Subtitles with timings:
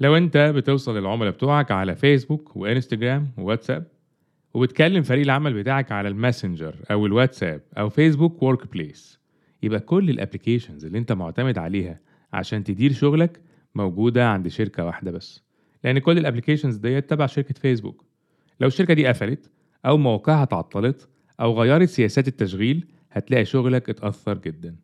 [0.00, 3.86] لو انت بتوصل للعملاء بتوعك على فيسبوك وانستجرام وواتساب
[4.54, 9.20] وبتكلم فريق العمل بتاعك على الماسنجر أو الواتساب أو فيسبوك Workplace
[9.62, 12.00] يبقى كل ال applications اللي انت معتمد عليها
[12.32, 13.40] عشان تدير شغلك
[13.74, 15.42] موجودة عند شركة واحدة بس
[15.84, 18.04] لأن كل ال applications ديت تبع شركة فيسبوك.
[18.60, 19.50] لو الشركة دي قفلت
[19.86, 21.08] أو موقعها اتعطلت
[21.40, 24.76] أو غيرت سياسات التشغيل هتلاقي شغلك اتأثر جدا.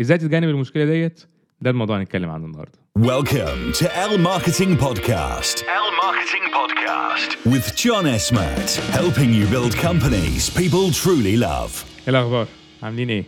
[0.00, 1.26] إزاي تتجنب المشكلة ديت؟
[1.60, 5.56] ده الموضوع هنتكلم عنه النهارده Welcome to L Marketing Podcast.
[5.84, 7.30] L Marketing Podcast.
[7.52, 11.84] With John Esmat, helping you build companies people truly love.
[12.02, 12.46] إيه الأخبار
[12.82, 13.24] عاملين إيه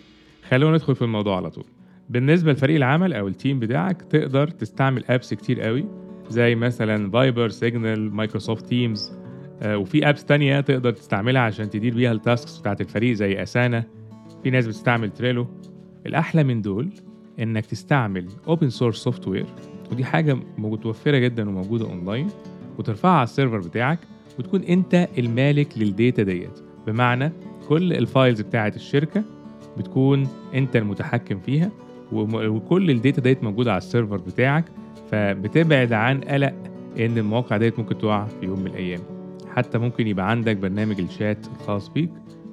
[0.50, 1.64] خلونا ندخل في الموضوع على طول
[2.10, 5.84] بالنسبة لفريق العمل أو ال team بتاعك تقدر تستعمل apps كتير قوي
[6.28, 9.12] زي مثلا Viber Signal Microsoft Teams
[9.64, 13.84] وفي apps تانية تقدر تستعملها عشان تدير بيها ال tasks بتاعت الفريق زي Asana
[14.42, 15.46] في ناس بتستعمل Trello
[16.06, 16.90] الأحلى من دول
[17.40, 19.46] إنك تستعمل open source software
[19.92, 22.28] ودي حاجة متوفرة جدا وموجودة اونلاين
[22.78, 23.98] وترفعها على ال server بتاعك
[24.38, 26.60] وتكون أنت المالك لل data ديت.
[26.86, 27.32] بمعنى
[27.68, 29.24] كل ال files بتاعت الشركة
[29.78, 31.70] بتكون أنت المتحكم فيها
[32.12, 34.64] وكل ال data ديت موجودة على ال server بتاعك
[35.10, 36.54] فبتبعد عن قلق
[36.98, 39.00] إن المواقع ديت ممكن تقع في يوم من الأيام.
[39.54, 42.10] حتى ممكن يبقى عندك برنامج الشات الخاص بيك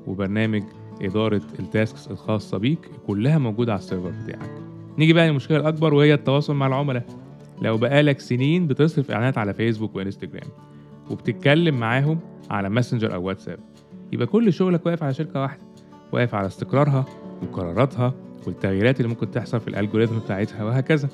[0.08, 0.64] وبرنامج
[1.02, 4.67] إدارة ال tasks الخاصة بيك كلها موجودة على ال server بتاعك.
[4.98, 7.04] نيجي بقى للمشكلة الأكبر وهي التواصل مع العملاء.
[7.62, 10.50] لو بقالك سنين بتصرف إعلانات على فيسبوك وإنستجرام
[11.10, 13.60] وبتتكلم معاهم على ماسنجر أو واتساب
[14.14, 15.62] يبقى كل شغلك واقف على شركة واحدة
[16.12, 17.06] واقف على استقرارها
[17.44, 18.14] وقراراتها
[18.48, 21.10] والتغييرات اللي ممكن تحصل في ال algorithm بتاعتها وهكذا.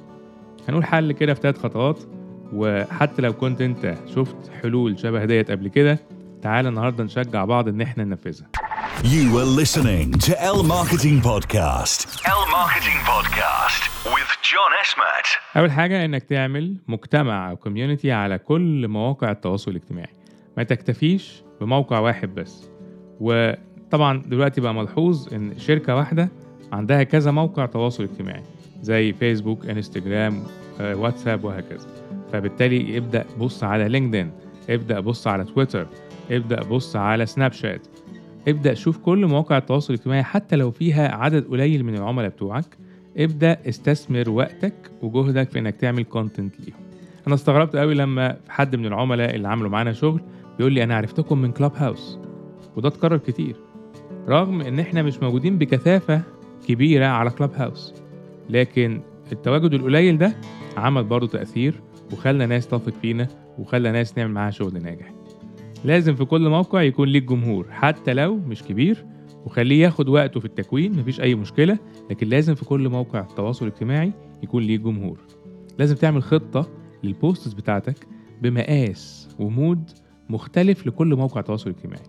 [0.70, 2.00] هنقول حل كده في ثلاث خطوات
[2.54, 6.00] وحتى لو كنت أنت شفت حلول شبه ديت قبل كده
[6.42, 8.48] تعال النهارده نشجع بعض إن إحنا ننفذها.
[9.02, 11.98] You were listening to L Marketing Podcast.
[12.26, 13.82] L Marketing Podcast
[14.16, 15.58] with John Esmat.
[15.58, 20.14] أول حاجة إنك تعمل مجتمع أو كوميونتي على كل مواقع التواصل الاجتماعي
[20.58, 22.70] ما تكتفيش بموقع واحد بس
[23.20, 26.30] وطبعا دلوقتي بقى ملحوظ إن شركة واحدة
[26.72, 28.44] عندها كذا موقع تواصل اجتماعي
[28.82, 30.44] زي فيسبوك انستجرام
[30.80, 31.88] واتساب وهكذا
[32.34, 34.32] فبالتالي ابدأ بص على LinkedIn
[34.70, 35.88] ابدأ بص على تويتر
[36.32, 37.88] ابدأ بص على سناب شات
[38.48, 42.78] ابدأ شوف كل مواقع التواصل الاجتماعي حتى لو فيها عدد قليل من العملاء بتوعك.
[43.18, 46.78] ابدأ استثمر وقتك وجهدك في إنك تعمل content ليهم.
[47.28, 50.22] أنا استغربت قوي لما حد من العملاء اللي عملوا معانا شغل
[50.58, 52.20] بيقول لي أنا عرفتكم من Clubhouse
[52.76, 53.56] وده اتكرر كتير.
[54.30, 56.22] رغم إن إحنا مش موجودين بكثافة
[56.68, 57.94] كبيرة على Clubhouse
[58.50, 60.36] لكن التواجد القليل ده
[60.78, 61.82] عمل برضه تأثير
[62.14, 63.28] وخلى ناس تثق فينا
[63.60, 65.12] وخلى ناس نعمل معاها شغل ناجح.
[65.86, 69.06] لازم في كل موقع يكون ليك جمهور حتى لو مش كبير
[69.46, 71.78] وخليه ياخد وقته في التكوين مفيش أي مشكلة
[72.10, 74.12] لكن لازم في كل موقع تواصل اجتماعي
[74.44, 75.18] يكون ليه جمهور.
[75.80, 76.70] لازم تعمل خطة
[77.04, 78.08] لل posts بتاعتك
[78.42, 79.90] بمقاس و mood
[80.30, 82.04] مختلف لكل موقع تواصل اجتماعي.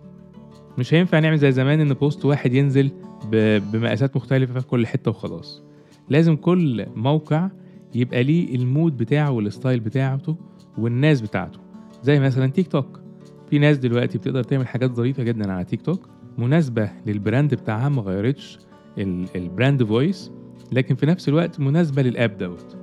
[0.77, 2.91] مش هينفع نعمل زي زمان إن post واحد ينزل
[3.31, 5.63] بمقاسات مختلفة في كل حتة وخلاص.
[6.09, 7.49] لازم كل موقع
[7.95, 10.35] يبقى ليه ال mood بتاعه وال style بتاعته
[10.77, 11.59] والناس بتاعته.
[12.03, 13.04] زي مثلا تيك توك
[13.49, 17.89] في ناس دلوقتي بتقدر تعمل حاجات ظريفة جدا على تيك توك مناسبة لل brand بتاعها
[17.89, 18.59] ما غيرتش
[18.97, 20.31] ال- ال brand voice
[20.71, 22.77] لكن في نفس الوقت مناسبة لل app دوت.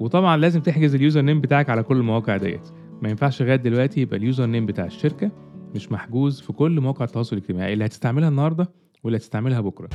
[0.00, 2.68] وطبعا لازم تحجز ال username بتاعك على كل المواقع ديت.
[3.02, 5.30] ما ينفعش لغاية دلوقتي يبقى ال username بتاع الشركة
[5.74, 7.72] مش محجوز في كل مواقع التواصل الاجتماعي.
[7.72, 8.70] اللي هتستعملها النهارده
[9.04, 9.88] واللي هتستعملها بكرة.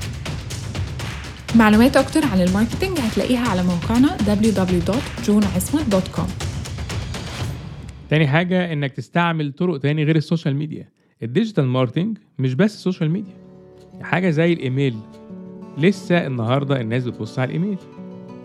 [1.55, 6.48] معلومات أكتر عن ال marketing هتلاقيها على موقعنا www.johnasmat.com
[8.09, 10.89] تاني حاجة إنك تستعمل طرق تاني غير ال social media.
[11.23, 13.33] ال digital marketing مش بس ال social media.
[14.01, 14.95] حاجة زي الإيميل.
[15.77, 17.77] لسه النهاردة الناس بتبص على الإيميل.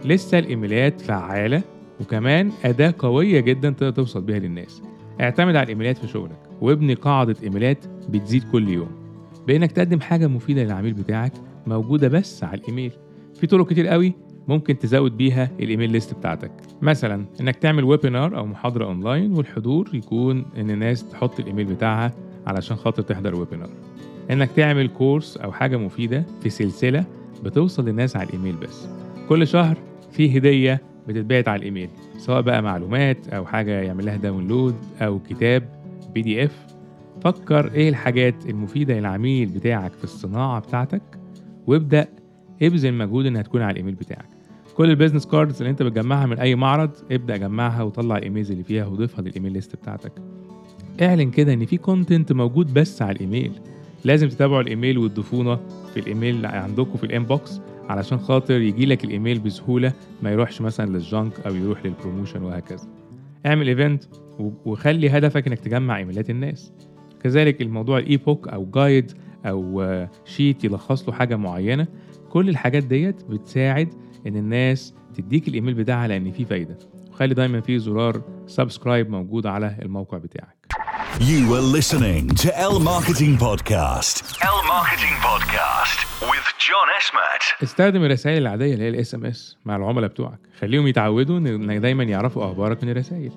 [0.04, 1.62] لسه الإيميلات فعالة
[2.00, 4.82] وكمان أداة قوية جدا تقدر توصل بيها للناس.
[5.20, 6.38] اعتمد على الإيميلات في شغلك.
[6.60, 8.90] وابني قاعدة إيميلات بتزيد كل يوم.
[9.46, 11.32] بإنك تقدم حاجة مفيدة للعميل بتاعك
[11.66, 12.92] موجودة بس على الإيميل.
[13.34, 14.12] في طرق كتير قوي
[14.48, 16.50] ممكن تزود بيها ال email list بتاعتك.
[16.82, 22.12] مثلا إنك تعمل webinar أو محاضرة اونلاين والحضور يكون إن الناس تحط الإيميل بتاعها
[22.46, 23.70] علشان خاطر تحضر webinar
[24.30, 27.04] إنك تعمل course أو حاجة مفيدة في سلسلة
[27.44, 28.88] بتوصل للناس على الإيميل بس.
[29.28, 29.76] كل شهر
[30.12, 31.88] في هدية بتتبعت على الإيميل
[32.18, 35.68] سواء بقى معلومات أو حاجة يعمل لها download أو كتاب
[36.14, 36.66] PDF
[37.20, 41.02] فكر إيه الحاجات المفيدة للعميل بتاعك في الصناعة بتاعتك
[41.66, 42.08] وابدأ
[42.62, 44.33] ابذل مجهود إنها تكون على الإيميل بتاعك.
[44.74, 48.50] كل ال business cards اللي انت بتجمعها من أي معرض ابدأ جمعها وطلع ال emails
[48.50, 50.12] اللي فيها وضيفها لل email list بتاعتك.
[51.02, 53.52] اعلن كده إن في content موجود بس على الإيميل.
[54.04, 55.60] لازم تتابعوا الإيميل وتضيفونا
[55.94, 59.92] في الإيميل عندكم في ال inbox علشان خاطر يجي لك الإيميل بسهولة
[60.22, 62.88] ما يروحش مثلا لل junk أو يروح لل promotion وهكذا.
[63.46, 64.04] اعمل event
[64.64, 66.72] وخلي هدفك إنك تجمع إيميلات الناس.
[67.22, 69.12] كذلك الموضوع ال e-book أو guide
[69.46, 71.86] أو آه، sheet يلخص له حاجة معينة.
[72.30, 73.88] كل الحاجات ديت بتساعد
[74.26, 76.78] إن الناس تديك الإيميل بتاعها لأن فيه فايدة.
[77.10, 80.64] وخلي دايما فيه زرار subscribe موجود على الموقع بتاعك.
[81.20, 84.14] You were listening to L Marketing Podcast.
[84.56, 85.98] L Marketing Podcast
[86.30, 87.62] with John Esmat.
[87.62, 90.38] استخدم الرسائل العادية اللي هي ال SMS مع العملاء بتوعك.
[90.60, 93.32] خليهم يتعودوا إن دايما يعرفوا أخبارك من الرسائل.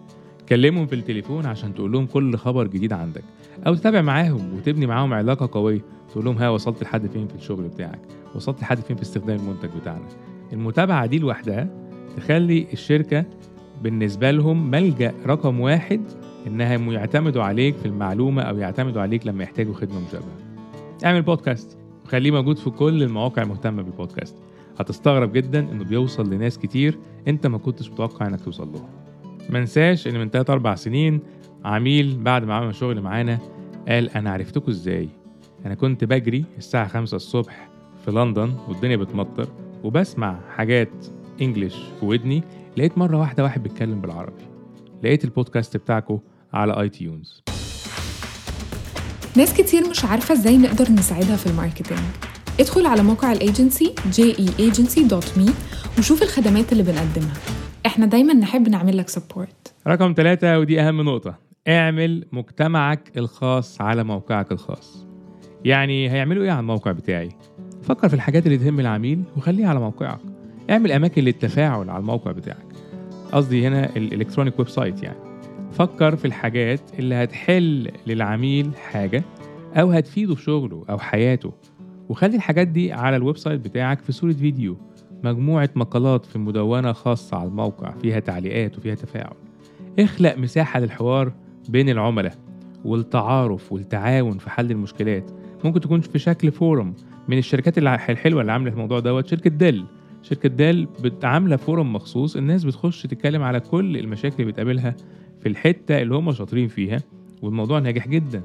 [0.50, 3.24] كلمهم في التليفون عشان تقول لهم كل خبر جديد عندك.
[3.68, 5.82] أو تتابع معاهم وتبني معاهم علاقة قوية.
[6.12, 8.02] تقول لهم ها وصلت لحد فين في الشغل بتاعك؟
[8.36, 10.08] وصلت لحد فين في استخدام المنتج بتاعنا؟
[10.54, 11.68] المتابعة دي لوحدها
[12.18, 13.26] تخلي الشركة
[13.82, 16.02] بالنسبة لهم ملجأ رقم واحد
[16.48, 20.38] إنها يعتمدوا عليك في المعلومة أو يعتمدوا عليك لما يحتاجوا خدمة مشابهة.
[21.06, 24.36] اعمل بودكاست خليه موجود في كل المواقع المهتمة بالبودكاست.
[24.80, 26.98] هتستغرب جدا إنه بيوصل لناس كتير
[27.28, 28.90] أنت ما كنتش متوقع إنك توصل لهم.
[29.50, 31.20] ما ننساش إن من 3 4 سنين
[31.66, 33.40] عميل بعد ما عمل شغل معانا
[33.88, 35.10] قال أنا عرفتكوا إزاي؟
[35.66, 37.70] أنا كنت بجري الساعة 5 الصبح
[38.06, 39.48] في لندن والدنيا بتمطر.
[39.84, 41.06] وبسمع حاجات
[41.42, 42.44] English في ودني
[42.78, 44.44] لقيت مرة واحدة واحد بيتكلم بالعربي.
[45.04, 46.20] لقيت البودكاست بتاعكو
[46.54, 47.44] على iTunes
[49.38, 52.00] ناس كتير مش عارفة إزاي نقدر نساعدها في ال marketing.
[52.60, 55.52] ادخل على موقع الايجنسي jeagency.me
[55.98, 57.34] وشوف الخدمات اللي بنقدمها.
[57.86, 61.36] إحنا دايما نحب نعمل لك support رقم ثلاثة ودي أهم نقطة.
[61.68, 65.06] اعمل مجتمعك الخاص على موقعك الخاص.
[65.66, 67.30] يعني هيعملوا إيه على الموقع بتاعي؟
[67.88, 70.20] فكر في الحاجات اللي تهم العميل وخليها على موقعك.
[70.70, 72.66] اعمل أماكن للتفاعل على الموقع بتاعك.
[73.32, 75.18] قصدي هنا ال electronic website يعني.
[75.72, 79.24] فكر في الحاجات اللي هتحل للعميل حاجة
[79.76, 81.54] أو هتفيده في شغله أو حياته
[82.10, 84.78] وخلي الحاجات دي على ال website بتاعك في صورة فيديو.
[85.24, 89.34] مجموعة مقالات في مدونة خاصة على الموقع فيها تعليقات وفيها تفاعل.
[90.00, 91.32] اخلق مساحة للحوار
[91.70, 92.36] بين العملاء
[92.86, 95.32] والتعارف والتعاون في حل المشكلات.
[95.64, 96.94] ممكن تكون في شكل forum
[97.28, 99.86] من الشركات الحلوة اللي عاملة الموضوع دوت شركة Dell.
[100.22, 104.96] شركة Dell عاملة forum مخصوص الناس بتخش تتكلم على كل المشاكل اللي بتقابلها
[105.42, 107.00] في الحتة اللي هم شاطرين فيها
[107.42, 108.42] والموضوع ناجح جدا.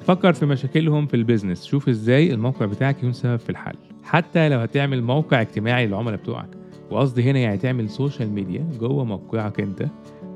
[0.00, 3.74] فكر في مشاكلهم في ال business شوف إزاي الموقع بتاعك يكون سبب في الحل.
[4.02, 6.48] حتى لو هتعمل موقع اجتماعي للعملاء بتوعك
[6.90, 9.86] وقصدي هنا يعني تعمل social media جوه موقعك أنت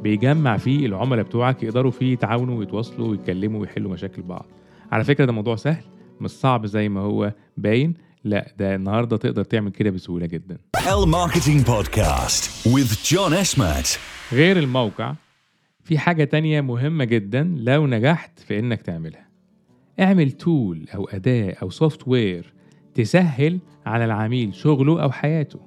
[0.03, 4.47] بيجمع فيه العملاء بتوعك يقدروا فيه يتعاونوا ويتواصلوا ويتكلموا ويحلوا مشاكل بعض.
[4.93, 5.85] على فكرة ده موضوع سهل
[6.23, 7.95] مش صعب زي ما هو باين.
[8.25, 10.59] لا ده النهارده تقدر تعمل كده بسهولة جدا.
[11.07, 13.99] Marketing Podcast with John Esmat.
[14.33, 15.15] غير الموقع
[15.85, 19.29] في حاجة تانية مهمة جدا لو نجحت في إنك تعملها.
[20.01, 22.53] اعمل tool أو أداة أو software
[22.95, 25.61] تسهل على العميل شغله أو حياته.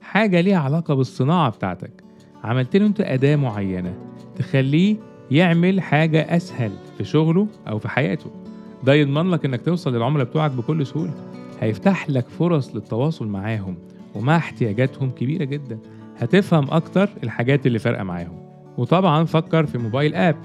[0.00, 2.02] حاجة ليها علاقة بالصناعة بتاعتك.
[2.44, 3.94] عملت له أنت أداة معينة
[4.36, 4.96] تخليه
[5.30, 8.41] يعمل حاجة أسهل في شغله أو في حياته.
[8.84, 11.14] ده يضمن لك إنك توصل للعملاء بتوعك بكل سهولة.
[11.60, 13.76] هيفتح لك فرص للتواصل معاهم
[14.14, 15.78] ومع احتياجاتهم كبيرة جدا.
[16.18, 18.38] هتفهم أكتر الحاجات اللي فارقة معاهم.
[18.78, 20.36] وطبعا فكر في موبايل آب.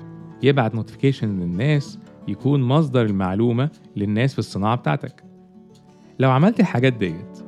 [0.43, 5.23] يبعت نوتيفيكيشن للناس يكون مصدر المعلومة للناس في الصناعة بتاعتك.
[6.19, 7.39] لو عملت الحاجات ديت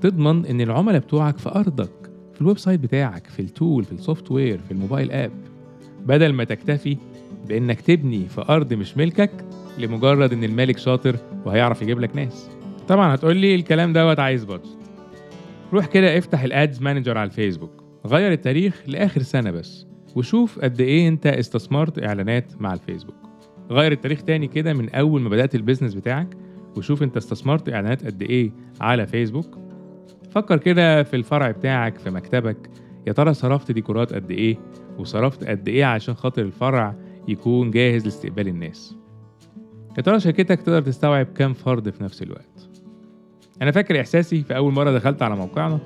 [0.00, 4.30] تضمن إن العملاء بتوعك في أرضك في ال website بتاعك في ال tool في ال
[4.30, 5.30] software في ال mobile app.
[6.06, 6.96] بدل ما تكتفي
[7.48, 9.44] بإنك تبني في أرض مش ملكك
[9.78, 12.50] لمجرد إن المالك شاطر وهيعرف يجيب لك ناس.
[12.88, 14.78] طبعا هتقول لي الكلام دوت عايز budget
[15.72, 17.84] روح كده افتح ال Ads Manager على الفيسبوك.
[18.06, 23.16] غير التاريخ لآخر سنة بس وشوف قد إيه أنت استثمرت إعلانات مع الفيسبوك.
[23.70, 26.36] غير التاريخ تاني كده من أول ما بدأت البيزنس بتاعك
[26.76, 29.58] وشوف أنت استثمرت إعلانات قد إيه على فيسبوك.
[30.30, 32.70] فكر كده في الفرع بتاعك في مكتبك.
[33.06, 34.58] يا ترى صرفت ديكورات قد إيه؟
[34.98, 36.94] وصرفت قد إيه عشان خاطر الفرع
[37.28, 38.96] يكون جاهز لاستقبال الناس؟
[39.96, 42.68] يا ترى شركتك تقدر تستوعب كام فرد في نفس الوقت؟
[43.62, 45.78] أنا فاكر إحساسي في أول مرة دخلت على موقعنا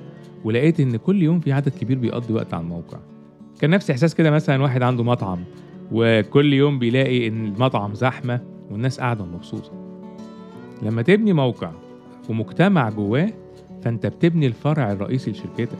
[0.43, 2.97] ولقيت إن كل يوم في عدد كبير بيقضي وقت على الموقع.
[3.59, 5.43] كان نفس إحساس كده مثلا واحد عنده مطعم
[5.91, 8.41] وكل يوم بيلاقي إن المطعم زحمة
[8.71, 9.71] والناس قاعدة مبسوطة.
[10.81, 11.71] لما تبني موقع
[12.29, 13.29] ومجتمع جواه
[13.83, 15.77] فأنت بتبني الفرع الرئيسي لشركتك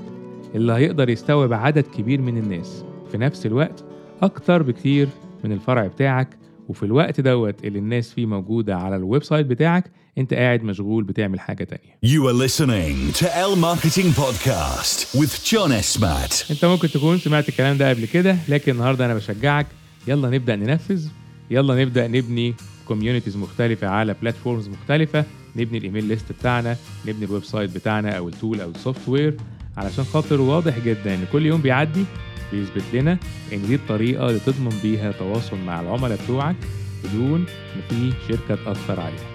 [0.56, 2.86] اللي هيقدر يستوعب عدد كبير من الناس.
[3.12, 3.84] في نفس الوقت
[4.22, 5.08] أكتر بكتير
[5.44, 6.41] من الفرع بتاعك
[6.72, 11.40] وفي الوقت دوت اللي الناس فيه موجودة على ال website بتاعك انت قاعد مشغول بتعمل
[11.40, 11.98] حاجة تانية.
[12.06, 16.52] You are listening to El Marketing Podcast with John Esmat.
[16.52, 19.68] انت ممكن تكون سمعت الكلام ده قبل كده لكن النهارده أنا بشجعك.
[20.08, 21.08] يلا نبدأ ننفذ.
[21.52, 22.54] يلا نبدأ نبني
[22.88, 25.26] communities مختلفة على platforms مختلفة.
[25.56, 29.38] نبني ال email list بتاعنا نبني ال website بتاعنا أو ال tool أو ال software
[29.78, 32.06] علشان خاطر واضح جدا إن كل يوم بيعدي
[32.52, 33.18] بيثبت لنا
[33.54, 36.56] ان دي الطريقة اللي تضمن بيها تواصل مع العملاء بتوعك
[37.04, 37.40] بدون
[37.76, 39.32] ما في شركة تأثر عليها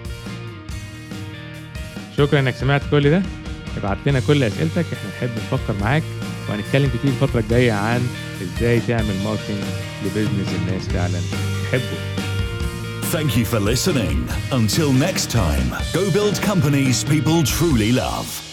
[2.17, 3.21] شكرا إنك سمعت كل ده
[3.77, 6.03] ابعت لنا كل أسئلتك إحنا نحب نفكر معاك
[6.49, 8.07] وهنتكلم كتير الفترة الجاية عن
[8.41, 9.63] إزاي تعمل marketing
[10.05, 11.19] ل business الناس فعلا
[11.63, 12.17] تحبه
[13.17, 14.27] Thank you for listening.
[14.51, 18.46] Until next time, go build companies people truly love.